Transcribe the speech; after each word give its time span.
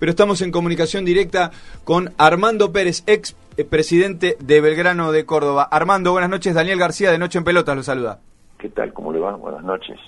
pero 0.00 0.10
estamos 0.10 0.42
en 0.42 0.50
comunicación 0.50 1.04
directa 1.04 1.52
con 1.84 2.12
Armando 2.18 2.72
Pérez, 2.72 3.04
ex 3.06 3.36
presidente 3.66 4.36
de 4.40 4.60
Belgrano 4.60 5.12
de 5.12 5.26
Córdoba. 5.26 5.68
Armando, 5.70 6.12
buenas 6.12 6.30
noches. 6.30 6.54
Daniel 6.54 6.78
García 6.78 7.12
de 7.12 7.18
Noche 7.18 7.38
en 7.38 7.44
Pelotas 7.44 7.76
lo 7.76 7.82
saluda. 7.82 8.18
¿Qué 8.58 8.70
tal? 8.70 8.92
¿Cómo 8.92 9.12
le 9.12 9.20
va? 9.20 9.36
Buenas 9.36 9.62
noches. 9.62 9.98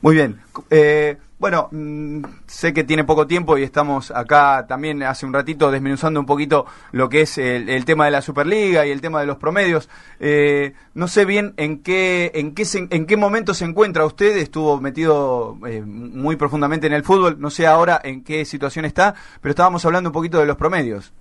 Muy 0.00 0.14
bien. 0.14 0.40
Eh, 0.70 1.18
bueno, 1.38 1.68
mm, 1.70 2.22
sé 2.46 2.72
que 2.72 2.82
tiene 2.82 3.04
poco 3.04 3.26
tiempo 3.26 3.58
y 3.58 3.62
estamos 3.62 4.10
acá 4.10 4.66
también 4.66 5.02
hace 5.04 5.24
un 5.24 5.32
ratito 5.32 5.70
desmenuzando 5.70 6.18
un 6.18 6.26
poquito 6.26 6.66
lo 6.90 7.08
que 7.08 7.22
es 7.22 7.38
el, 7.38 7.84
tema 7.84 8.06
de 8.06 8.10
la 8.10 8.22
Superliga 8.22 8.84
y 8.84 8.90
el 8.90 9.00
tema 9.00 9.20
de 9.20 9.26
los 9.26 9.36
promedios. 9.36 9.88
Eh, 10.18 10.74
no 10.94 11.06
sé 11.06 11.24
bien 11.24 11.54
en 11.56 11.82
qué 11.82 12.32
en 12.34 12.54
qué 12.54 12.64
en 12.90 13.06
qué 13.06 13.16
momento 13.16 13.54
se 13.54 13.64
encuentra 13.64 14.04
usted. 14.04 14.36
Estuvo 14.36 14.80
metido 14.80 15.56
eh, 15.66 15.80
muy 15.80 16.34
profundamente 16.34 16.88
en 16.88 16.92
el 16.92 17.04
fútbol. 17.04 17.40
No 17.40 17.50
sé 17.50 17.68
ahora 17.68 18.00
en 18.02 18.24
qué 18.24 18.44
situación 18.44 18.84
está, 18.84 19.14
pero 19.40 19.50
estábamos 19.50 19.84
hablando 19.84 20.10
un 20.10 20.14
poquito 20.14 20.40
de 20.40 20.46
los 20.46 20.56
promedios. 20.56 21.12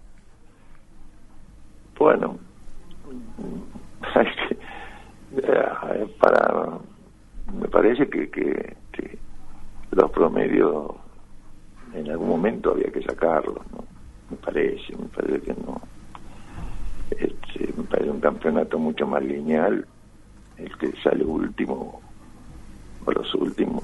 Bueno, 2.00 2.40
para 6.20 6.80
me 7.54 7.68
parece 7.68 8.10
que, 8.10 8.30
que 8.30 9.20
los 9.92 10.12
promedios 10.12 10.92
en 11.94 12.10
algún 12.12 12.30
momento 12.30 12.72
había 12.72 12.92
que 12.92 13.02
sacarlos, 13.02 13.60
¿no? 13.72 13.84
Me 14.30 14.38
parece, 14.38 14.96
me 14.96 15.08
parece 15.08 15.42
que 15.42 15.54
no. 15.54 15.82
Este, 17.12 17.74
me 17.76 17.84
parece 17.84 18.12
un 18.12 18.20
campeonato 18.20 18.78
mucho 18.78 19.08
más 19.08 19.24
lineal, 19.24 19.86
el 20.58 20.78
que 20.78 20.92
sale 21.02 21.24
último 21.24 22.02
o 23.06 23.12
los 23.12 23.34
últimos 23.36 23.84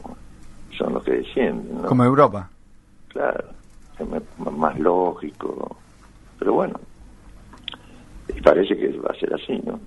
son 0.77 0.93
los 0.93 1.03
que 1.03 1.11
descienden, 1.13 1.81
¿no? 1.81 1.87
Como 1.87 2.03
Europa. 2.03 2.49
Claro, 3.09 3.45
es 3.99 4.07
más 4.57 4.77
lógico, 4.79 5.77
pero 6.39 6.53
bueno, 6.53 6.79
y 8.27 8.41
parece 8.41 8.75
que 8.75 8.97
va 8.97 9.11
a 9.11 9.19
ser 9.19 9.33
así, 9.33 9.61
¿no? 9.65 9.79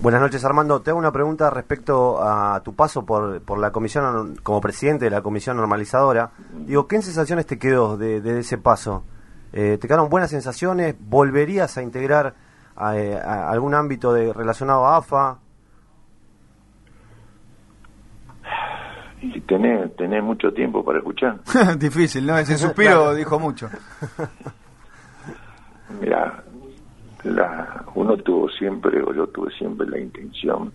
Buenas 0.00 0.20
noches, 0.20 0.44
Armando. 0.44 0.80
Te 0.80 0.90
hago 0.90 0.98
una 1.00 1.10
pregunta 1.10 1.50
respecto 1.50 2.22
a 2.22 2.62
tu 2.62 2.72
paso 2.72 3.04
por, 3.04 3.42
por 3.42 3.58
la 3.58 3.72
comisión, 3.72 4.36
como 4.44 4.60
presidente 4.60 5.06
de 5.06 5.10
la 5.10 5.22
comisión 5.22 5.56
normalizadora. 5.56 6.30
Digo, 6.52 6.86
¿qué 6.86 7.02
sensaciones 7.02 7.46
te 7.46 7.58
quedó 7.58 7.96
de, 7.96 8.38
ese 8.38 8.58
paso? 8.58 9.02
Eh, 9.52 9.76
¿Te 9.80 9.88
quedaron 9.88 10.08
buenas 10.08 10.30
sensaciones? 10.30 10.94
¿Volverías 11.00 11.76
a 11.78 11.82
integrar 11.82 12.34
a, 12.76 12.96
eh, 12.96 13.18
algún 13.18 13.74
ámbito 13.74 14.12
de, 14.12 14.32
relacionado 14.32 14.86
a 14.86 14.98
AFA? 14.98 15.38
Y 19.20 19.40
tenés, 19.40 20.22
mucho 20.22 20.52
tiempo 20.52 20.84
para 20.84 20.98
escuchar. 20.98 21.40
Difícil, 21.76 22.24
¿no? 22.24 22.38
Ese 22.38 22.56
suspiro 22.58 23.16
dijo 23.16 23.40
mucho. 23.40 23.68
Mira, 26.00 26.44
la, 27.24 27.84
uno 27.94 28.16
tuvo 28.16 28.48
siempre, 28.50 29.02
o 29.02 29.12
yo 29.12 29.26
tuve 29.28 29.50
siempre 29.52 29.88
la 29.88 29.98
intención, 29.98 30.72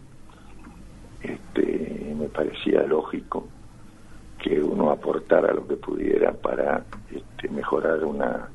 este, 1.21 2.15
me 2.17 2.27
parecía 2.27 2.83
lógico 2.83 3.47
que 4.37 4.61
uno 4.61 4.91
aportara 4.91 5.53
lo 5.53 5.65
que 5.65 5.77
pudiera 5.77 6.33
para 6.33 6.83
este, 7.09 7.47
mejorar 7.49 8.03
una 8.03 8.49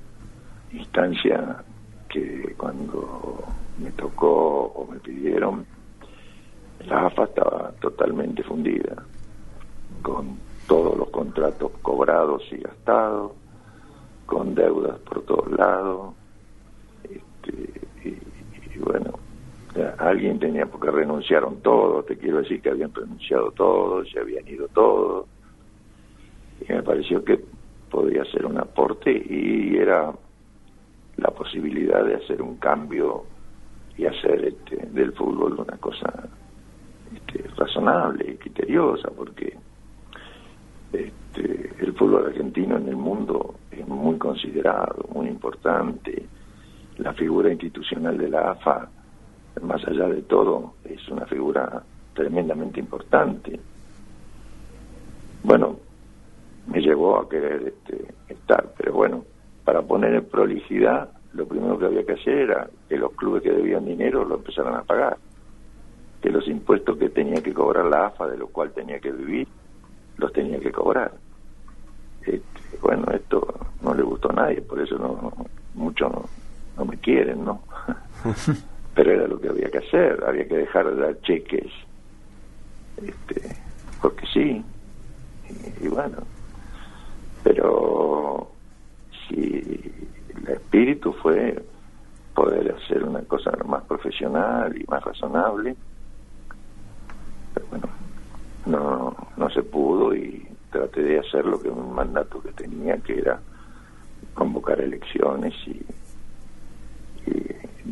instancia 0.72 1.64
que 2.11 2.55
cuando 2.59 3.42
me 3.78 3.91
tocó 3.92 4.66
o 4.66 4.86
me 4.91 4.98
pidieron, 4.98 5.64
la 6.86 7.06
AFA 7.06 7.25
estaba 7.25 7.72
totalmente 7.81 8.42
fundida, 8.42 9.03
con 10.03 10.36
todos 10.66 10.97
los 10.97 11.09
contratos 11.09 11.72
cobrados 11.81 12.42
y 12.53 12.59
gastados, 12.59 13.33
con 14.27 14.55
deudas 14.55 14.98
por 15.00 15.22
todos 15.22 15.50
lados, 15.53 16.14
y, 18.74 18.78
bueno, 18.78 19.19
alguien 19.98 20.38
tenía, 20.38 20.66
porque 20.66 20.91
renunciaron 20.91 21.60
todos, 21.60 22.06
te 22.06 22.16
quiero 22.16 22.38
decir 22.38 22.60
que 22.60 22.70
habían 22.70 22.94
renunciado 22.94 23.50
todos, 23.53 24.10
se 24.10 24.20
habían 24.20 24.47
ido 24.48 24.69
todos, 24.69 25.26
y 26.60 26.72
me 26.72 26.82
pareció 26.82 27.25
que 27.25 27.41
podía 27.91 28.25
ser 28.26 28.47
un 28.47 28.59
aporte 28.59 29.10
y 29.10 29.76
era 29.76 30.12
la 31.16 31.31
posibilidad 31.31 32.04
de 32.04 32.16
hacer 32.16 32.43
un 32.43 32.56
cambio 32.56 33.25
y 33.97 34.06
hacer 34.06 34.44
este, 34.44 34.76
del 34.93 35.12
fútbol 35.12 35.59
una 35.59 35.76
cosa 35.78 36.28
este, 37.14 37.44
razonable 37.56 38.32
y 38.32 38.37
criteriosa, 38.37 39.10
porque 39.10 39.56
este, 40.93 41.75
el 41.78 41.93
fútbol 41.94 42.26
argentino 42.26 42.76
en 42.76 42.88
el 42.88 42.97
mundo 42.97 43.54
es 43.70 43.87
muy 43.87 44.16
considerado, 44.19 45.09
muy 45.12 45.28
importante, 45.28 46.26
la 46.98 47.12
figura 47.14 47.50
institucional 47.50 48.19
de 48.19 48.28
la 48.28 48.50
AFA, 48.53 48.88
más 49.62 49.86
allá 49.86 50.09
de 50.09 50.22
todo, 50.22 50.75
es 50.84 51.09
una 51.09 51.26
figura 51.26 51.82
tremendamente 52.14 52.81
importante. 52.81 53.59
Bueno, 55.42 55.76
me 56.66 56.81
llevó 56.81 57.20
a 57.20 57.28
querer 57.28 57.69
este, 57.69 58.06
estar, 58.28 58.72
pero 58.76 58.92
bueno, 58.92 59.25
para 59.64 59.82
poner 59.82 60.14
en 60.14 60.25
prolijidad, 60.25 61.10
lo 61.34 61.47
primero 61.47 61.78
que 61.78 61.87
había 61.87 62.04
que 62.04 62.12
hacer 62.12 62.38
era 62.38 62.69
que 62.88 62.97
los 62.97 63.12
clubes 63.12 63.42
que 63.42 63.53
debían 63.53 63.84
dinero 63.84 64.25
lo 64.25 64.37
empezaran 64.37 64.75
a 64.75 64.82
pagar, 64.82 65.16
que 66.20 66.31
los 66.31 66.47
impuestos 66.48 66.98
que 66.98 67.10
tenía 67.10 67.42
que 67.42 67.54
cobrar 67.54 67.87
la 67.87 68.06
AFA, 68.06 68.26
de 68.26 68.38
lo 68.38 68.48
cual 68.48 68.72
tenía 68.72 68.98
que 68.98 69.12
vivir, 69.12 69.47
los 70.16 70.32
tenía 70.32 70.58
que 70.58 70.72
cobrar. 70.72 71.12
Este, 72.22 72.42
bueno, 72.82 73.04
esto 73.12 73.54
no 73.82 73.94
le 73.94 74.03
gustó 74.03 74.31
a 74.31 74.34
nadie, 74.34 74.60
por 74.62 74.81
eso 74.81 74.98
no 74.98 75.32
mucho 75.75 76.08
no, 76.08 76.25
no 76.78 76.84
me 76.84 76.97
quieren, 76.97 77.44
¿no? 77.44 77.61
Pero 78.94 79.12
era 79.12 79.28
lo 79.28 79.41
que 79.41 79.49
había 79.49 79.71
que 79.71 79.78
hacer, 79.78 80.25
había 80.27 80.47
que 80.49 80.56
dejar 80.56 80.94
de 80.94 81.00
dar 81.00 81.21
cheques, 81.21 81.71
este, 82.97 83.56
porque 84.03 84.27
sí, 84.33 84.65
y, 85.81 85.88
bueno, 85.88 86.19
pero 87.44 88.50
si 89.27 89.93
el 90.37 90.49
espíritu 90.49 91.12
fue 91.12 91.65
poder 92.34 92.75
hacer 92.75 93.05
una 93.05 93.22
cosa 93.22 93.53
más 93.65 93.84
profesional 93.84 94.77
y 94.77 94.84
más 94.88 95.03
razonable, 95.05 95.77
pero 97.55 97.67
bueno, 97.69 97.88
no, 98.67 99.17
no 99.37 99.50
se 99.50 99.62
pudo 99.62 100.15
y 100.15 100.47
traté 100.71 101.03
de 101.03 101.21
hacer 101.21 101.47
lo 101.47 101.61
que 101.61 101.71
un 101.71 101.94
mandato 101.94 102.43
que 102.43 102.53
tenía, 102.53 102.99
que 102.99 103.19
era 103.19 103.41
convocar 104.34 104.81
elecciones 104.81 105.55
y 105.67 105.81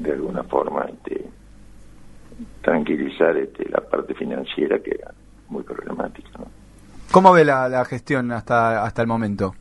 de 0.06 0.12
alguna 0.15 0.43
forma 0.44 0.84
este, 0.84 1.28
tranquilizar 2.62 3.37
este, 3.37 3.69
la 3.69 3.81
parte 3.81 4.15
financiera 4.15 4.78
que 4.78 4.91
era 4.91 5.12
muy 5.49 5.62
problemática. 5.62 6.31
¿no? 6.39 6.47
¿Cómo 7.11 7.33
ve 7.33 7.44
la, 7.44 7.84
gestión 7.84 8.33
hasta 8.33 8.84
hasta 8.84 9.03
el 9.03 9.09
momento? 9.09 9.55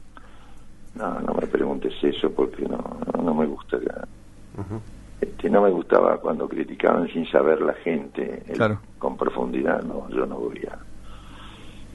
No, 0.96 1.20
no 1.22 1.34
me 1.34 1.48
preguntes 1.48 1.94
eso 2.02 2.32
porque 2.32 2.64
no, 2.64 3.00
no, 3.22 3.34
me 3.34 3.46
gusta. 3.46 3.78
este, 5.22 5.50
no 5.50 5.62
me 5.62 5.70
gustaba 5.70 6.18
cuando 6.18 6.48
criticaban 6.48 7.08
sin 7.10 7.30
saber 7.30 7.62
la 7.62 7.74
gente 7.74 8.44
con 8.98 9.18
profundidad. 9.18 9.84
No, 9.84 10.10
yo 10.10 10.26
no 10.26 10.36
voy 10.36 10.68
a. 10.72 10.78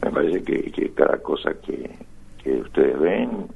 Me 0.05 0.11
parece 0.13 0.43
que, 0.43 0.71
que 0.71 0.93
cada 0.93 1.19
cosa 1.19 1.53
que, 1.55 1.91
que 2.43 2.61
ustedes 2.61 2.99
ven, 2.99 3.47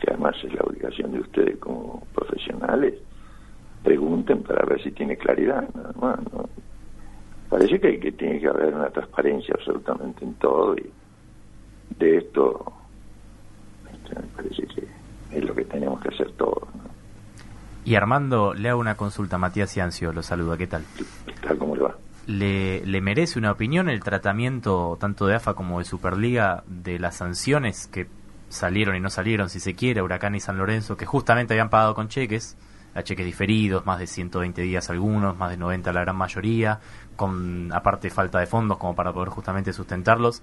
que 0.00 0.10
además 0.10 0.34
es 0.42 0.52
la 0.54 0.62
obligación 0.62 1.12
de 1.12 1.20
ustedes 1.20 1.58
como 1.58 2.02
profesionales, 2.14 2.94
pregunten 3.82 4.42
para 4.42 4.64
ver 4.66 4.82
si 4.82 4.90
tiene 4.92 5.16
claridad, 5.16 5.68
nada 5.74 5.92
más. 6.00 6.18
¿no? 6.32 6.48
Parece 7.48 7.80
que, 7.80 7.98
que 7.98 8.12
tiene 8.12 8.40
que 8.40 8.48
haber 8.48 8.74
una 8.74 8.90
transparencia 8.90 9.54
absolutamente 9.58 10.24
en 10.24 10.34
todo 10.34 10.76
y 10.76 10.90
de 11.98 12.18
esto 12.18 12.72
este, 13.92 14.14
me 14.14 14.26
parece 14.28 14.66
que 14.66 14.86
es 15.36 15.44
lo 15.44 15.54
que 15.54 15.64
tenemos 15.64 16.00
que 16.00 16.08
hacer 16.08 16.32
todos. 16.32 16.68
Y 17.84 17.94
Armando, 17.94 18.54
le 18.54 18.68
hago 18.68 18.80
una 18.80 18.96
consulta. 18.96 19.38
Matías 19.38 19.72
Ciancio 19.72 20.12
lo 20.12 20.22
saluda. 20.22 20.56
¿Qué 20.56 20.66
tal? 20.66 20.84
¿Qué 21.26 21.34
tal? 21.46 21.58
¿Cómo 21.58 21.74
le 21.74 21.82
va? 21.82 21.96
¿Le, 22.26 22.84
¿Le 22.84 23.00
merece 23.00 23.38
una 23.38 23.50
opinión 23.50 23.88
el 23.88 24.00
tratamiento 24.00 24.96
tanto 25.00 25.26
de 25.26 25.34
AFA 25.36 25.54
como 25.54 25.78
de 25.78 25.84
Superliga 25.84 26.62
de 26.66 26.98
las 26.98 27.16
sanciones 27.16 27.88
que 27.88 28.06
salieron 28.48 28.96
y 28.96 29.00
no 29.00 29.08
salieron, 29.10 29.48
si 29.48 29.60
se 29.60 29.74
quiere, 29.74 30.02
Huracán 30.02 30.34
y 30.34 30.40
San 30.40 30.58
Lorenzo, 30.58 30.96
que 30.96 31.06
justamente 31.06 31.54
habían 31.54 31.70
pagado 31.70 31.94
con 31.94 32.08
cheques? 32.08 32.56
A 32.94 33.02
cheques 33.02 33.24
diferidos, 33.24 33.86
más 33.86 33.98
de 33.98 34.06
120 34.06 34.62
días 34.62 34.90
algunos, 34.90 35.36
más 35.36 35.50
de 35.50 35.56
90 35.56 35.92
la 35.92 36.00
gran 36.00 36.16
mayoría, 36.16 36.80
con 37.16 37.72
aparte 37.72 38.10
falta 38.10 38.38
de 38.40 38.46
fondos 38.46 38.78
como 38.78 38.94
para 38.94 39.12
poder 39.12 39.28
justamente 39.28 39.72
sustentarlos. 39.72 40.42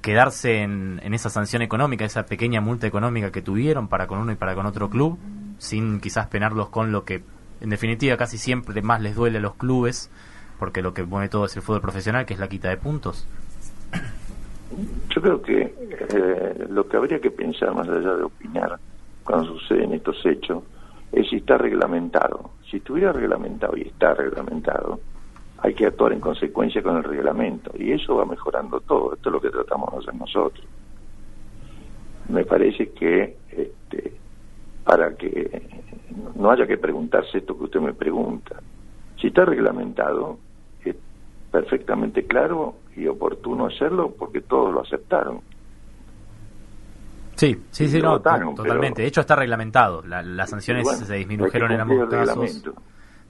Quedarse 0.00 0.62
en, 0.62 1.00
esa 1.12 1.28
sanción 1.28 1.62
económica, 1.62 2.04
esa 2.04 2.24
pequeña 2.24 2.60
multa 2.60 2.86
económica 2.86 3.30
que 3.30 3.42
tuvieron 3.42 3.88
para 3.88 4.06
con 4.06 4.18
uno 4.18 4.32
y 4.32 4.36
para 4.36 4.54
con 4.54 4.66
otro 4.66 4.88
club, 4.88 5.18
sin 5.58 6.00
quizás 6.00 6.26
penarlos 6.28 6.70
con 6.70 6.90
lo 6.90 7.04
que 7.04 7.22
en 7.60 7.68
definitiva 7.68 8.16
casi 8.16 8.38
siempre 8.38 8.80
más 8.80 9.02
les 9.02 9.14
duele 9.14 9.38
a 9.38 9.40
los 9.42 9.56
clubes, 9.56 10.10
porque 10.58 10.80
lo 10.80 10.94
que 10.94 11.04
pone 11.04 11.28
todo 11.28 11.44
es 11.44 11.56
el 11.56 11.62
fútbol 11.62 11.82
profesional, 11.82 12.24
que 12.24 12.34
es 12.34 12.40
la 12.40 12.48
quita 12.48 12.70
de 12.70 12.78
puntos. 12.78 13.28
Yo 15.14 15.20
creo 15.20 15.42
que 15.42 15.74
eh, 16.14 16.66
lo 16.70 16.88
que 16.88 16.96
habría 16.96 17.20
que 17.20 17.30
pensar, 17.30 17.74
más 17.74 17.88
allá 17.88 18.14
de 18.14 18.22
opinar, 18.22 18.78
cuando 19.24 19.58
suceden 19.58 19.92
estos 19.92 20.16
hechos, 20.24 20.62
es 21.12 21.28
si 21.28 21.36
está 21.36 21.58
reglamentado. 21.58 22.50
Si 22.70 22.78
estuviera 22.78 23.12
reglamentado 23.12 23.76
y 23.76 23.82
está 23.82 24.14
reglamentado, 24.14 25.00
hay 25.58 25.74
que 25.74 25.86
actuar 25.86 26.12
en 26.12 26.20
consecuencia 26.20 26.82
con 26.82 26.96
el 26.96 27.04
reglamento. 27.04 27.72
Y 27.76 27.92
eso 27.92 28.16
va 28.16 28.24
mejorando 28.24 28.80
todo. 28.80 29.14
Esto 29.14 29.28
es 29.28 29.32
lo 29.32 29.40
que 29.40 29.50
tratamos 29.50 29.92
de 29.92 29.98
hacer 29.98 30.14
nosotros. 30.14 30.66
Me 32.28 32.44
parece 32.44 32.90
que 32.92 33.36
este, 33.50 34.12
para 34.84 35.14
que 35.16 35.62
no 36.36 36.50
haya 36.50 36.66
que 36.66 36.78
preguntarse 36.78 37.38
esto 37.38 37.56
que 37.56 37.64
usted 37.64 37.80
me 37.80 37.92
pregunta, 37.92 38.56
si 39.20 39.28
está 39.28 39.44
reglamentado, 39.44 40.38
es 40.84 40.96
perfectamente 41.50 42.24
claro 42.26 42.76
y 42.96 43.06
oportuno 43.06 43.66
hacerlo 43.66 44.14
porque 44.16 44.40
todos 44.40 44.72
lo 44.72 44.80
aceptaron. 44.80 45.40
Sí, 47.40 47.58
sí, 47.70 47.88
sí, 47.88 48.02
no, 48.02 48.20
totalmente. 48.20 49.00
De 49.00 49.08
hecho, 49.08 49.22
está 49.22 49.34
reglamentado. 49.34 50.02
las 50.04 50.50
sanciones 50.50 50.86
se 50.90 51.14
disminuyeron 51.14 51.72
en 51.72 51.80
ambos 51.80 52.10
casos 52.10 52.62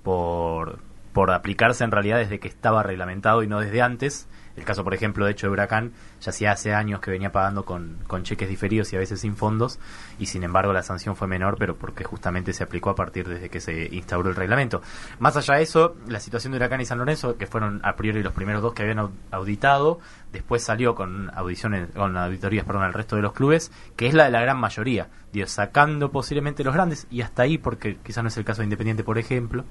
por, 0.03 0.81
por 1.13 1.31
aplicarse 1.31 1.85
en 1.85 1.93
realidad 1.93 2.19
desde 2.19 2.41
que 2.41 2.49
estaba 2.49 2.83
reglamentado 2.83 3.45
y 3.45 3.47
no 3.47 3.61
desde 3.61 3.83
antes. 3.83 4.29
El 4.57 4.65
caso, 4.65 4.85
por 4.85 4.95
ejemplo, 4.95 5.25
de 5.25 5.33
hecho 5.33 5.47
de 5.47 5.53
Huracán, 5.53 5.93
ya 6.21 6.31
hacía 6.31 6.53
hace 6.53 6.75
años 6.75 7.01
que 7.01 7.11
venía 7.11 7.33
pagando 7.33 7.65
con, 7.65 7.99
con 8.07 8.25
cheques 8.25 8.49
diferidos 8.49 8.93
y 8.93 8.97
a 8.97 8.99
veces 8.99 9.21
sin 9.21 9.37
fondos, 9.37 9.79
y 10.19 10.27
sin 10.27 10.43
embargo 10.43 10.73
la 10.73 10.83
sanción 10.83 11.17
fue 11.17 11.29
menor, 11.29 11.57
pero 11.59 11.77
porque 11.77 12.05
justamente 12.05 12.53
se 12.53 12.65
aplicó 12.65 12.91
a 12.91 12.95
partir 12.95 13.29
desde 13.29 13.49
que 13.49 13.61
se 13.61 13.89
instauró 13.93 14.29
el 14.31 14.37
reglamento. 14.37 14.83
Más 15.19 15.37
allá 15.37 15.55
de 15.55 15.63
eso, 15.63 15.97
la 16.09 16.21
situación 16.21 16.53
de 16.53 16.59
Huracán 16.59 16.81
y 16.81 16.85
San 16.85 16.99
Lorenzo, 16.99 17.37
que 17.37 17.47
fueron 17.47 17.81
a 17.85 17.97
priori 17.97 18.23
los 18.23 18.33
primeros 18.33 18.63
dos 18.63 18.75
que 18.75 18.83
habían 18.83 19.11
auditado, 19.31 20.01
después 20.33 20.63
salió 20.63 20.95
con 20.95 21.31
audiciones, 21.35 21.89
con 21.95 22.17
auditorías 22.17 22.65
perdón, 22.65 22.85
al 22.85 22.93
resto 22.93 23.17
de 23.17 23.23
los 23.23 23.33
clubes, 23.33 23.73
que 23.97 24.07
es 24.07 24.15
la 24.15 24.25
de 24.25 24.31
la 24.31 24.41
gran 24.41 24.59
mayoría, 24.59 25.09
Dios, 25.33 25.51
sacando 25.51 26.11
posiblemente 26.11 26.65
los 26.65 26.75
grandes, 26.75 27.07
y 27.11 27.23
hasta 27.23 27.43
ahí, 27.43 27.59
porque 27.59 27.99
quizás 28.05 28.23
no 28.23 28.29
es 28.29 28.37
el 28.37 28.45
caso 28.45 28.63
de 28.63 28.65
Independiente, 28.65 29.05
por 29.05 29.19
ejemplo, 29.19 29.65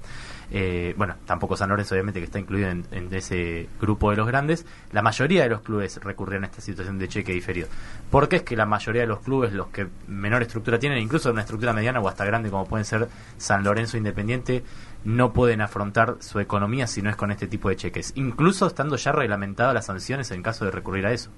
eh, 0.50 0.94
bueno, 0.96 1.16
tampoco 1.26 1.56
San 1.56 1.68
Lorenzo, 1.68 1.94
obviamente, 1.94 2.20
que 2.20 2.24
está 2.24 2.38
incluido 2.38 2.70
en 2.70 3.08
ese 3.12 3.68
grupo 3.80 4.10
de 4.10 4.16
los 4.16 4.26
grandes, 4.26 4.66
la 4.92 5.02
mayoría 5.02 5.44
de 5.44 5.48
los 5.48 5.60
clubes 5.60 6.02
recurrieron 6.02 6.44
a 6.44 6.46
esta 6.48 6.60
situación 6.60 6.98
de 6.98 7.08
cheque 7.08 7.32
diferido. 7.32 7.68
Porque 8.10 8.36
es 8.36 8.42
que 8.42 8.56
la 8.56 8.66
mayoría 8.66 9.02
de 9.02 9.08
los 9.08 9.20
clubes, 9.20 9.52
los 9.52 9.68
que 9.68 9.86
menor 10.08 10.42
estructura 10.42 10.78
tienen, 10.78 10.98
incluso 10.98 11.30
una 11.30 11.42
estructura 11.42 11.72
mediana 11.72 12.00
o 12.00 12.08
hasta 12.08 12.24
grande 12.24 12.50
como 12.50 12.66
pueden 12.66 12.84
ser 12.84 13.08
San 13.36 13.62
Lorenzo 13.62 13.96
Independiente, 13.96 14.62
no 15.04 15.32
pueden 15.32 15.60
afrontar 15.60 16.16
su 16.20 16.40
economía 16.40 16.86
si 16.86 17.02
no 17.02 17.10
es 17.10 17.16
con 17.16 17.30
este 17.30 17.46
tipo 17.46 17.68
de 17.68 17.76
cheques, 17.76 18.12
incluso 18.16 18.66
estando 18.66 18.96
ya 18.96 19.12
reglamentadas 19.12 19.74
las 19.74 19.86
sanciones 19.86 20.30
en 20.30 20.42
caso 20.42 20.64
de 20.64 20.72
recurrir 20.72 21.06
a 21.06 21.12
eso. 21.12 21.30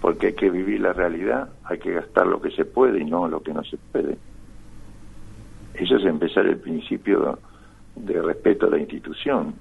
Porque 0.00 0.28
hay 0.28 0.34
que 0.34 0.50
vivir 0.50 0.80
la 0.80 0.92
realidad, 0.92 1.50
hay 1.64 1.78
que 1.78 1.92
gastar 1.92 2.26
lo 2.26 2.40
que 2.40 2.50
se 2.50 2.64
puede 2.64 3.00
y 3.00 3.04
no 3.04 3.28
lo 3.28 3.42
que 3.42 3.52
no 3.52 3.62
se 3.64 3.76
puede. 3.76 4.18
Eso 5.74 5.96
es 5.96 6.04
empezar 6.04 6.46
el 6.46 6.58
principio 6.58 7.38
de 7.94 8.20
respeto 8.20 8.66
a 8.66 8.70
la 8.70 8.78
institución 8.78 9.54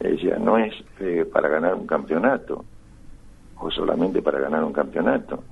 ella 0.00 0.38
no 0.38 0.58
es 0.58 0.74
eh, 1.00 1.24
para 1.30 1.48
ganar 1.48 1.74
un 1.74 1.86
campeonato 1.86 2.64
o 3.58 3.70
solamente 3.70 4.22
para 4.22 4.40
ganar 4.40 4.64
un 4.64 4.72
campeonato. 4.72 5.42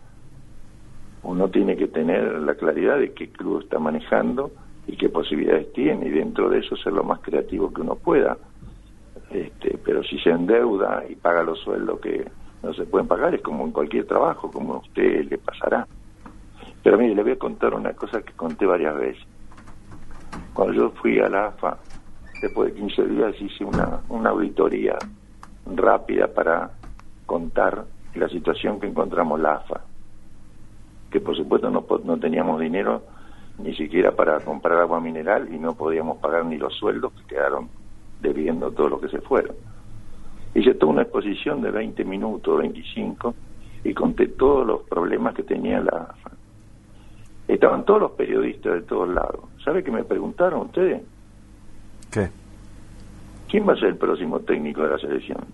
Uno 1.23 1.49
tiene 1.49 1.77
que 1.77 1.87
tener 1.87 2.41
la 2.41 2.55
claridad 2.55 2.99
de 2.99 3.13
qué 3.13 3.31
club 3.31 3.63
está 3.63 3.79
manejando 3.79 4.51
y 4.87 4.97
qué 4.97 5.09
posibilidades 5.09 5.73
tiene 5.73 6.09
y 6.09 6.11
dentro 6.11 6.51
de 6.51 6.59
eso 6.59 6.77
ser 6.77 6.93
lo 6.93 7.05
más 7.05 7.21
creativo 7.21 7.73
que 7.73 7.81
uno 7.81 7.95
pueda. 7.95 8.37
Este, 9.31 9.79
pero 9.85 10.03
si 10.03 10.19
se 10.19 10.31
endeuda 10.31 11.05
y 11.09 11.15
paga 11.15 11.43
los 11.43 11.61
sueldos 11.61 12.01
que 12.01 12.27
no 12.63 12.75
se 12.75 12.85
pueden 12.85 13.09
pagar 13.09 13.35
es 13.35 13.43
como 13.43 13.65
en 13.65 13.73
cualquier 13.73 14.07
trabajo, 14.07 14.51
como 14.51 14.75
a 14.75 14.79
usted 14.79 15.25
le 15.31 15.39
pasará. 15.39 15.87
Pero 16.83 16.99
mire, 16.99 17.15
le 17.15 17.23
voy 17.23 17.33
a 17.33 17.39
contar 17.39 17.75
una 17.75 17.93
cosa 17.93 18.23
que 18.23 18.33
conté 18.33 18.67
varias 18.67 18.97
veces. 18.97 19.23
Cuando 20.53 20.75
yo 20.75 20.91
fui 20.91 21.19
a 21.21 21.29
la 21.29 21.47
AFA 21.47 21.79
después 22.43 22.75
de 22.75 22.81
15 22.81 23.07
días 23.07 23.41
hice 23.41 23.65
una, 23.65 24.01
una 24.09 24.31
auditoría 24.31 24.99
rápida 25.65 26.27
para 26.27 26.73
contar 27.25 27.85
la 28.15 28.29
situación 28.29 28.81
que 28.81 28.89
encontramos 28.89 29.41
la 29.41 29.55
AFA, 29.55 29.81
que 31.11 31.21
por 31.21 31.37
supuesto 31.37 31.71
no, 31.71 32.17
teníamos 32.19 32.61
dinero 32.61 33.03
ni 33.59 33.75
siquiera 33.77 34.13
para 34.13 34.41
comprar 34.41 34.81
agua 34.81 35.01
mineral 35.01 35.55
y 35.55 35.59
no 35.59 35.75
podíamos 35.75 36.19
pagar 36.19 36.45
ni 36.45 36.59
los 36.59 36.75
sueldos 36.75 37.13
que 37.13 37.35
quedaron 37.35 37.69
debiendo 38.21 38.73
todo 38.73 38.89
lo 38.89 39.01
que 39.01 39.09
se 39.09 39.21
fueron. 39.21 39.55
Hice 40.55 40.75
toda 40.75 40.93
una 40.93 41.03
exposición 41.03 41.63
de 41.63 41.71
20 41.71 42.05
minutos, 42.05 42.59
25, 42.59 43.35
y 43.85 43.95
conté 43.95 44.29
todos 44.29 44.67
los 44.67 44.83
problemas 44.83 45.35
que 45.35 45.43
tenía 45.43 45.81
la 45.81 46.09
AFA. 46.11 46.31
Estaban 47.49 47.85
todos 47.85 48.01
los 48.01 48.11
periodistas 48.13 48.75
de 48.75 48.83
todos 48.83 49.09
lados. 49.09 49.41
¿Sabe 49.65 49.83
qué 49.83 49.91
me 49.91 50.05
preguntaron 50.05 50.67
ustedes? 50.67 51.03
¿Quién 53.53 53.69
va 53.69 53.75
a 53.75 53.77
ser 53.77 53.89
el 53.89 53.97
próximo 53.97 54.41
técnico 54.41 54.83
de 54.83 54.89
la 54.89 54.99
selección? 54.99 55.45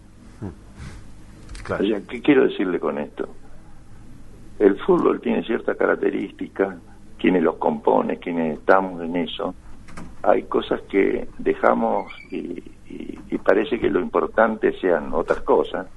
Claro. 1.65 1.85
¿qué 2.09 2.23
quiero 2.23 2.45
decirle 2.45 2.79
con 2.79 2.97
esto? 2.97 3.29
El 4.61 4.79
fútbol 4.79 5.21
tiene 5.21 5.43
ciertas 5.43 5.77
características, 5.77 6.77
quienes 7.19 7.43
los 7.43 7.57
compone, 7.57 8.19
quienes 8.19 8.59
estamos 8.61 9.03
en 9.03 9.17
eso. 9.17 9.53
Hay 10.23 10.45
cosas 10.45 10.81
que 10.83 11.27
dejamos 11.39 12.13
y, 12.31 12.63
parece 13.43 13.81
que 13.81 13.91
lo 13.91 13.99
importante 13.99 14.79
sean 14.79 15.13
otras 15.13 15.41
cosas. 15.41 15.89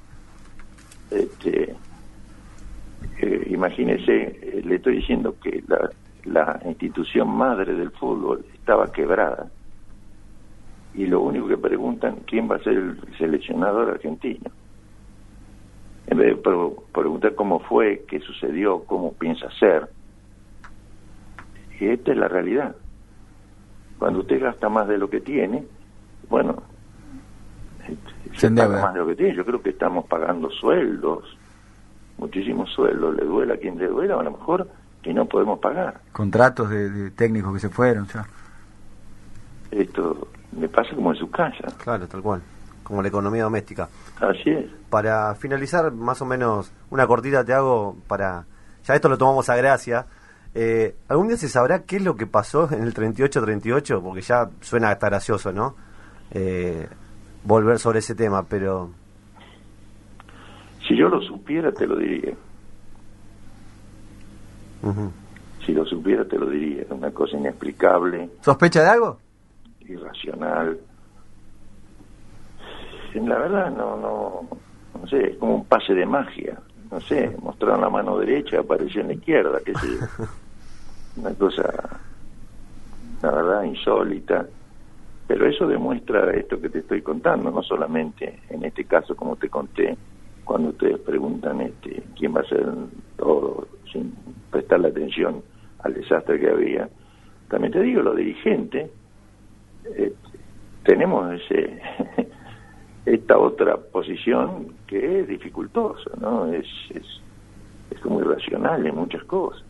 Este, 1.11 1.75
eh, 3.19 3.47
imagínese, 3.51 4.39
eh, 4.41 4.61
le 4.65 4.77
estoy 4.77 4.95
diciendo 4.95 5.35
que 5.39 5.63
la 6.25 6.59
institución 6.65 7.29
madre 7.29 7.75
del 7.75 7.91
fútbol 7.91 8.43
estaba 8.55 8.91
quebrada 8.91 9.51
y 10.93 11.05
lo 11.05 11.21
único 11.21 11.47
que 11.47 11.57
preguntan 11.57 12.17
quién 12.27 12.49
va 12.49 12.57
a 12.57 12.63
ser 12.63 12.73
el 12.73 12.99
seleccionador 13.17 13.89
argentino. 13.89 14.51
En 16.07 16.17
vez 16.17 16.35
de 16.35 16.75
preguntar 16.91 17.35
cómo 17.35 17.59
fue, 17.59 18.03
qué 18.07 18.19
sucedió, 18.19 18.83
cómo 18.83 19.13
piensa 19.13 19.49
ser. 19.57 19.89
Y 21.79 21.87
esta 21.87 22.11
es 22.11 22.17
la 22.17 22.27
realidad. 22.27 22.75
Cuando 23.97 24.19
usted 24.19 24.41
gasta 24.41 24.67
más 24.67 24.87
de 24.87 24.97
lo 24.97 25.09
que 25.09 25.21
tiene, 25.21 25.63
bueno, 26.29 26.61
se 28.33 28.51
paga 28.51 28.81
más 28.81 28.93
de 28.93 28.99
lo 28.99 29.07
que 29.07 29.15
tiene. 29.15 29.35
Yo 29.35 29.45
creo 29.45 29.61
que 29.61 29.69
estamos 29.69 30.05
pagando 30.07 30.49
sueldos, 30.49 31.37
muchísimos 32.17 32.69
sueldos. 32.71 33.15
Le 33.15 33.23
duela 33.23 33.53
a 33.53 33.57
quien 33.57 33.77
le 33.77 33.87
duela, 33.87 34.19
a 34.19 34.23
lo 34.23 34.31
mejor 34.31 34.67
que 35.01 35.13
no 35.13 35.25
podemos 35.25 35.59
pagar. 35.59 36.01
Contratos 36.11 36.69
de, 36.69 36.89
de 36.89 37.11
técnicos 37.11 37.53
que 37.53 37.59
se 37.59 37.69
fueron, 37.69 38.05
ya. 38.07 38.25
Esto 39.71 40.27
me 40.51 40.67
pasa 40.67 40.95
como 40.95 41.11
en 41.11 41.17
su 41.17 41.29
casa. 41.29 41.67
Claro, 41.83 42.07
tal 42.07 42.21
cual. 42.21 42.41
Como 42.83 43.01
la 43.01 43.07
economía 43.07 43.43
doméstica. 43.43 43.87
Así 44.19 44.49
es. 44.49 44.65
Para 44.89 45.33
finalizar, 45.35 45.91
más 45.91 46.21
o 46.21 46.25
menos, 46.25 46.71
una 46.89 47.07
cortita 47.07 47.43
te 47.45 47.53
hago 47.53 47.95
para. 48.07 48.45
Ya 48.85 48.95
esto 48.95 49.09
lo 49.09 49.17
tomamos 49.17 49.49
a 49.49 49.55
gracia. 49.55 50.05
Eh, 50.53 50.95
¿Algún 51.07 51.29
día 51.29 51.37
se 51.37 51.47
sabrá 51.47 51.83
qué 51.83 51.97
es 51.97 52.03
lo 52.03 52.15
que 52.15 52.27
pasó 52.27 52.69
en 52.71 52.83
el 52.83 52.93
38-38? 52.93 54.01
Porque 54.01 54.21
ya 54.21 54.49
suena 54.59 54.89
hasta 54.89 55.07
gracioso, 55.07 55.53
¿no? 55.53 55.75
Eh, 56.31 56.87
volver 57.43 57.79
sobre 57.79 57.99
ese 57.99 58.15
tema, 58.15 58.43
pero. 58.43 58.89
Si 60.87 60.97
yo 60.97 61.07
lo 61.07 61.21
supiera, 61.21 61.71
te 61.71 61.87
lo 61.87 61.95
diría. 61.95 62.33
Si 65.65 65.73
lo 65.73 65.85
supiera, 65.85 66.25
te 66.25 66.37
lo 66.37 66.49
diría. 66.49 66.85
Una 66.89 67.11
cosa 67.11 67.37
inexplicable. 67.37 68.29
¿Sospecha 68.41 68.81
de 68.81 68.89
algo? 68.89 69.19
Irracional. 69.91 70.79
La 73.13 73.37
verdad, 73.37 73.71
no, 73.71 73.97
no, 73.97 74.47
no 74.99 75.07
sé, 75.07 75.31
es 75.31 75.37
como 75.37 75.55
un 75.55 75.65
pase 75.65 75.93
de 75.93 76.05
magia. 76.05 76.57
No 76.89 76.99
sé, 77.01 77.35
mostraron 77.41 77.81
la 77.81 77.89
mano 77.89 78.17
derecha, 78.17 78.59
apareció 78.59 79.01
en 79.01 79.07
la 79.07 79.13
izquierda, 79.13 79.59
que 79.65 79.73
sé 79.75 79.87
Una 81.17 81.33
cosa, 81.33 81.63
la 83.21 83.31
verdad, 83.31 83.63
insólita. 83.63 84.45
Pero 85.27 85.45
eso 85.45 85.67
demuestra 85.67 86.31
esto 86.31 86.59
que 86.59 86.69
te 86.69 86.79
estoy 86.79 87.01
contando, 87.01 87.51
no 87.51 87.63
solamente 87.63 88.39
en 88.49 88.65
este 88.65 88.85
caso, 88.85 89.15
como 89.15 89.35
te 89.37 89.49
conté, 89.49 89.97
cuando 90.43 90.69
ustedes 90.69 90.99
preguntan 90.99 91.61
este, 91.61 92.03
quién 92.17 92.35
va 92.35 92.41
a 92.41 92.45
ser 92.45 92.65
todo 93.17 93.67
sin 93.91 94.13
prestarle 94.49 94.89
atención 94.89 95.41
al 95.79 95.93
desastre 95.93 96.39
que 96.39 96.49
había. 96.49 96.89
También 97.49 97.71
te 97.71 97.81
digo, 97.81 98.01
los 98.01 98.15
dirigentes 98.15 98.89
eh, 99.85 100.13
tenemos 100.83 101.33
ese 101.33 101.81
esta 103.05 103.37
otra 103.37 103.77
posición 103.77 104.75
que 104.87 105.21
es 105.21 105.27
dificultosa, 105.27 106.11
¿no? 106.19 106.51
Es, 106.53 106.67
es, 106.91 107.05
es 107.89 107.99
como 107.99 108.21
irracional 108.21 108.85
en 108.85 108.95
muchas 108.95 109.23
cosas. 109.23 109.63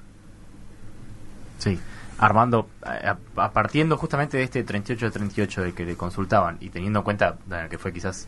Sí. 1.58 1.80
Armando, 2.18 2.68
a, 2.84 3.52
partiendo 3.52 3.98
justamente 3.98 4.38
de 4.38 4.44
este 4.44 4.64
38-38 4.64 5.62
del 5.62 5.74
que 5.74 5.86
le 5.86 5.96
consultaban 5.96 6.58
y 6.60 6.70
teniendo 6.70 7.00
en 7.00 7.04
cuenta 7.04 7.38
que 7.70 7.80
fue 7.80 7.92
quizás 7.92 8.28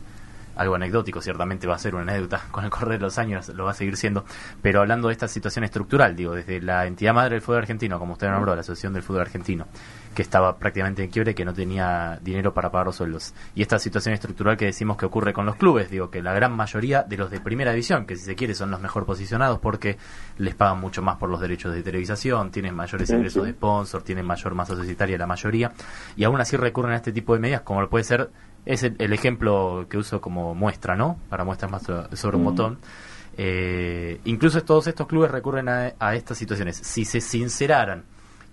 algo 0.56 0.74
anecdótico, 0.74 1.20
ciertamente 1.20 1.66
va 1.66 1.74
a 1.76 1.78
ser 1.78 1.94
una 1.94 2.02
anécdota 2.12 2.42
con 2.50 2.64
el 2.64 2.70
correr 2.70 2.98
de 2.98 3.04
los 3.04 3.18
años, 3.18 3.48
lo 3.50 3.64
va 3.64 3.72
a 3.72 3.74
seguir 3.74 3.96
siendo, 3.96 4.24
pero 4.62 4.80
hablando 4.80 5.08
de 5.08 5.12
esta 5.12 5.28
situación 5.28 5.64
estructural, 5.64 6.16
digo, 6.16 6.34
desde 6.34 6.60
la 6.60 6.86
entidad 6.86 7.14
madre 7.14 7.34
del 7.34 7.40
fútbol 7.42 7.58
argentino, 7.58 7.98
como 7.98 8.14
usted 8.14 8.28
nombró, 8.28 8.54
la 8.54 8.60
Asociación 8.60 8.92
del 8.92 9.02
Fútbol 9.02 9.22
Argentino, 9.22 9.66
que 10.14 10.22
estaba 10.22 10.56
prácticamente 10.58 11.02
en 11.02 11.10
quiebre, 11.10 11.34
que 11.34 11.44
no 11.44 11.52
tenía 11.52 12.18
dinero 12.22 12.54
para 12.54 12.70
pagar 12.70 12.86
los 12.86 12.96
sueldos. 12.96 13.34
Y 13.54 13.62
esta 13.62 13.78
situación 13.78 14.14
estructural 14.14 14.56
que 14.56 14.66
decimos 14.66 14.96
que 14.96 15.06
ocurre 15.06 15.32
con 15.32 15.46
los 15.46 15.56
clubes, 15.56 15.90
digo, 15.90 16.10
que 16.10 16.22
la 16.22 16.32
gran 16.32 16.52
mayoría 16.52 17.02
de 17.02 17.16
los 17.16 17.30
de 17.30 17.40
primera 17.40 17.72
división, 17.72 18.06
que 18.06 18.16
si 18.16 18.24
se 18.24 18.34
quiere 18.34 18.54
son 18.54 18.70
los 18.70 18.80
mejor 18.80 19.04
posicionados 19.04 19.58
porque 19.58 19.98
les 20.38 20.54
pagan 20.54 20.80
mucho 20.80 21.02
más 21.02 21.16
por 21.16 21.28
los 21.28 21.40
derechos 21.40 21.74
de 21.74 21.82
televisación, 21.82 22.50
tienen 22.50 22.74
mayores 22.74 23.10
ingresos 23.10 23.44
de 23.44 23.52
sponsor, 23.52 24.02
tienen 24.02 24.24
mayor 24.24 24.54
masa 24.54 24.74
societaria 24.74 25.18
la 25.18 25.26
mayoría, 25.26 25.72
y 26.16 26.24
aún 26.24 26.40
así 26.40 26.56
recurren 26.56 26.92
a 26.92 26.96
este 26.96 27.12
tipo 27.12 27.34
de 27.34 27.40
medidas, 27.40 27.62
como 27.62 27.86
puede 27.88 28.04
ser 28.04 28.30
es 28.66 28.82
el, 28.82 29.12
ejemplo 29.12 29.86
que 29.88 29.98
uso 29.98 30.20
como 30.20 30.54
muestra, 30.54 30.96
¿no? 30.96 31.18
Para 31.28 31.44
muestras 31.44 31.70
más 31.70 31.82
sobre 31.82 32.36
un 32.36 32.42
mm. 32.42 32.44
botón. 32.46 32.78
Eh, 33.36 34.20
incluso 34.24 34.62
todos 34.62 34.86
estos 34.86 35.06
clubes 35.06 35.30
recurren 35.30 35.68
a, 35.68 36.14
estas 36.14 36.38
situaciones. 36.38 36.76
Si 36.76 37.04
se 37.04 37.20
sinceraran 37.20 38.04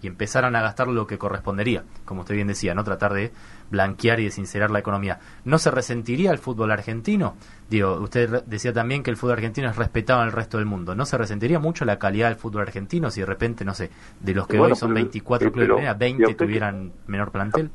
y 0.01 0.08
empezaran 0.08 0.55
a 0.55 0.62
gastar 0.62 0.88
lo 0.88 1.08
que 1.08 1.17
correspondería, 1.17 1.84
como 2.05 2.22
usted 2.22 2.36
bien 2.36 2.48
decía, 2.48 2.74
no 2.74 2.84
tratar 2.84 3.13
de 3.13 3.31
blanquear 3.70 4.20
y 4.20 4.25
de 4.25 4.31
sincerar 4.31 4.72
la 4.72 4.79
economía, 4.79 5.20
¿no 5.46 5.58
se 5.58 5.72
resentiría 5.72 6.31
el 6.31 6.38
fútbol 6.38 6.72
argentino? 6.72 7.36
Digo, 7.70 7.93
usted 8.01 8.43
decía 8.46 8.74
también 8.74 9.03
que 9.03 9.12
el 9.12 9.17
fútbol 9.17 9.34
argentino 9.34 9.70
es 9.70 9.77
respetado 9.77 10.22
en 10.22 10.27
el 10.27 10.34
resto 10.34 10.58
del 10.58 10.65
mundo. 10.65 10.93
¿No 10.96 11.05
se 11.05 11.17
resentiría 11.17 11.60
mucho 11.60 11.86
la 11.86 11.98
calidad 12.00 12.27
del 12.27 12.38
fútbol 12.38 12.63
argentino 12.63 13.10
si 13.10 13.22
de 13.22 13.25
repente, 13.25 13.63
no 13.63 13.74
sé, 13.74 13.89
de 14.20 14.34
los 14.34 14.48
que 14.48 14.60
hoy 14.60 14.75
son 14.75 14.93
24 14.93 15.51
clubes, 15.51 15.98
20 15.98 16.36
tuvieran 16.36 16.91
menor 17.08 17.31
plantel? 17.31 17.70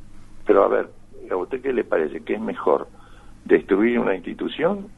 Pero 0.44 0.64
a 0.64 0.68
ver, 0.68 0.90
¿A 1.30 1.36
usted 1.36 1.60
qué 1.60 1.72
le 1.72 1.84
parece? 1.84 2.20
¿Que 2.20 2.34
es 2.34 2.40
mejor 2.40 2.88
destruir 3.44 3.98
una 3.98 4.14
institución? 4.14 4.88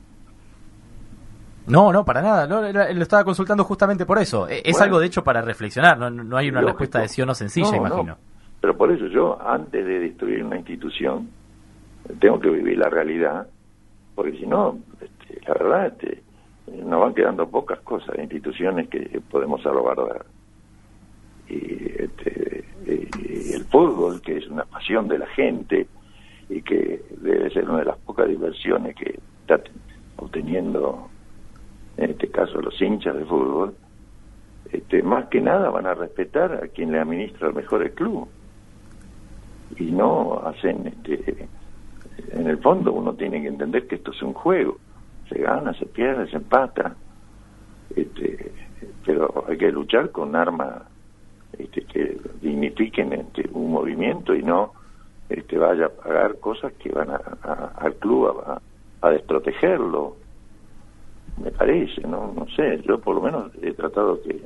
No, 1.68 1.92
no, 1.92 2.04
para 2.04 2.22
nada. 2.22 2.46
No, 2.46 2.60
lo 2.62 3.02
estaba 3.02 3.24
consultando 3.24 3.64
justamente 3.64 4.06
por 4.06 4.18
eso. 4.18 4.48
E, 4.48 4.62
es 4.64 4.80
algo, 4.80 4.98
de 4.98 5.06
hecho, 5.06 5.22
para 5.22 5.42
reflexionar. 5.42 5.98
No, 5.98 6.36
hay 6.36 6.48
una 6.48 6.60
respuesta 6.60 7.00
de 7.00 7.08
sí 7.08 7.22
o 7.22 7.26
no 7.26 7.34
sencilla, 7.34 7.76
imagino. 7.76 8.16
Pero 8.60 8.76
por 8.76 8.90
eso 8.90 9.06
yo, 9.06 9.38
antes 9.40 9.84
de 9.84 10.00
destruir 10.00 10.42
una 10.44 10.56
institución, 10.56 11.28
tengo 12.18 12.40
que 12.40 12.50
vivir 12.50 12.78
la 12.78 12.88
realidad, 12.88 13.46
porque 14.14 14.32
si 14.32 14.46
no, 14.46 14.78
este, 15.00 15.40
la 15.46 15.54
verdad, 15.54 15.86
este, 15.86 16.22
nos 16.84 17.00
van 17.00 17.14
quedando 17.14 17.48
pocas 17.48 17.78
cosas, 17.80 18.18
instituciones 18.18 18.88
que 18.88 19.20
podemos 19.30 19.62
salvaguardar. 19.62 20.26
Y, 21.48 22.02
este, 22.02 22.64
y 22.86 23.52
el 23.52 23.64
fútbol, 23.66 24.20
que 24.20 24.38
es 24.38 24.46
una 24.48 24.64
pasión 24.64 25.06
de 25.06 25.18
la 25.18 25.26
gente, 25.28 25.86
y 26.48 26.62
que 26.62 27.02
debe 27.20 27.50
ser 27.50 27.68
una 27.68 27.80
de 27.80 27.84
las 27.86 27.98
pocas 27.98 28.28
diversiones 28.28 28.96
que 28.96 29.18
está 29.42 29.60
obteniendo 30.16 31.08
en 31.10 31.17
caso 32.38 32.60
los 32.60 32.80
hinchas 32.80 33.16
de 33.16 33.24
fútbol, 33.24 33.74
este, 34.72 35.02
más 35.02 35.26
que 35.26 35.40
nada 35.40 35.70
van 35.70 35.86
a 35.86 35.94
respetar 35.94 36.52
a 36.64 36.68
quien 36.68 36.92
le 36.92 37.00
administra 37.00 37.50
mejor 37.52 37.82
el 37.82 37.92
club. 37.92 38.28
Y 39.76 39.84
no 39.84 40.40
hacen 40.44 40.86
este 40.86 41.48
en 42.32 42.46
el 42.46 42.58
fondo 42.58 42.92
uno 42.92 43.14
tiene 43.14 43.40
que 43.40 43.48
entender 43.48 43.86
que 43.86 43.96
esto 43.96 44.10
es 44.10 44.22
un 44.22 44.34
juego. 44.34 44.78
Se 45.28 45.38
gana 45.38 45.72
se 45.74 45.86
pierde 45.86 46.28
se 46.28 46.36
empata. 46.36 46.96
Este, 47.94 48.52
pero 49.04 49.44
hay 49.48 49.56
que 49.56 49.72
luchar 49.72 50.10
con 50.10 50.36
armas 50.36 50.82
este, 51.58 51.82
que 51.82 52.18
dignifiquen 52.42 53.12
este, 53.12 53.48
un 53.52 53.72
movimiento 53.72 54.34
y 54.34 54.42
no 54.42 54.72
este, 55.28 55.58
vaya 55.58 55.86
a 55.86 55.88
pagar 55.88 56.38
cosas 56.38 56.72
que 56.74 56.90
van 56.90 57.10
a, 57.10 57.72
al 57.76 57.94
club 57.94 58.42
a, 58.46 58.60
a, 59.00 59.10
desprotegerlo. 59.10 60.16
Me 61.42 61.50
parece, 61.50 62.00
no 62.02 62.32
no 62.34 62.46
sé, 62.54 62.82
yo 62.82 62.98
por 62.98 63.16
lo 63.16 63.22
menos 63.22 63.52
he 63.62 63.72
tratado 63.72 64.20
que 64.22 64.42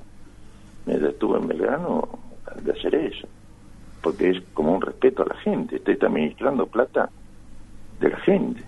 me 0.87 0.95
estuve 0.95 1.39
en 1.39 1.49
Belgrano 1.49 2.09
de 2.63 2.73
hacer 2.73 2.95
eso, 2.95 3.27
porque 4.03 4.31
es 4.31 4.43
como 4.55 4.75
un 4.75 4.81
respeto 4.83 5.23
a 5.23 5.27
la 5.27 5.37
gente, 5.37 5.77
estoy 5.77 5.99
administrando 6.01 6.67
plata 6.67 7.11
de 8.01 8.11
la 8.11 8.19
gente. 8.19 8.63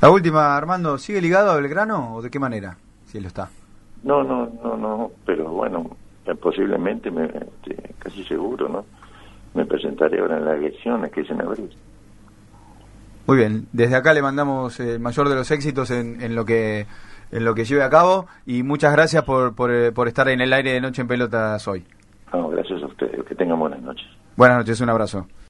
La 0.00 0.10
última, 0.10 0.56
Armando, 0.56 0.98
¿sigue 0.98 1.20
ligado 1.20 1.50
a 1.50 1.56
Belgrano 1.56 2.16
o 2.16 2.22
de 2.22 2.30
qué 2.30 2.38
manera? 2.38 2.76
Si 3.06 3.16
él 3.16 3.24
lo 3.24 3.28
está. 3.28 3.48
No, 4.02 4.22
no, 4.22 4.50
no, 4.62 4.76
no, 4.76 5.10
pero 5.24 5.50
bueno, 5.50 5.96
posiblemente, 6.40 7.10
me, 7.10 7.24
este, 7.24 7.94
casi 7.98 8.22
seguro, 8.24 8.68
¿no? 8.68 8.84
me 9.56 9.64
presentaré 9.64 10.20
ahora 10.20 10.36
en 10.36 10.44
las 10.44 10.58
elecciones 10.58 11.10
que 11.10 11.22
es 11.22 11.30
en 11.30 11.40
abril. 11.40 11.70
Muy 13.26 13.36
bien, 13.36 13.66
desde 13.72 13.96
acá 13.96 14.14
le 14.14 14.22
mandamos 14.22 14.78
el 14.80 15.00
mayor 15.00 15.28
de 15.28 15.34
los 15.34 15.50
éxitos 15.50 15.90
en, 15.90 16.20
en 16.22 16.34
lo 16.34 16.44
que 16.44 16.86
en 17.32 17.44
lo 17.44 17.54
que 17.54 17.64
lleve 17.64 17.82
a 17.82 17.90
cabo 17.90 18.26
y 18.46 18.62
muchas 18.62 18.92
gracias 18.92 19.24
por, 19.24 19.54
por, 19.54 19.72
eh, 19.72 19.92
por 19.92 20.08
estar 20.08 20.28
en 20.28 20.40
el 20.40 20.52
aire 20.52 20.72
de 20.72 20.80
Noche 20.80 21.02
en 21.02 21.08
Pelotas 21.08 21.66
hoy. 21.66 21.84
No, 22.32 22.48
gracias 22.50 22.82
a 22.82 22.86
ustedes, 22.86 23.24
que 23.24 23.34
tengan 23.34 23.58
buenas 23.58 23.80
noches. 23.82 24.06
Buenas 24.36 24.58
noches, 24.58 24.80
un 24.80 24.90
abrazo. 24.90 25.26